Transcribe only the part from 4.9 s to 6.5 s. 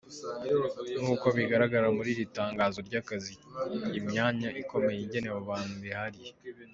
igenewe abantu bihariye.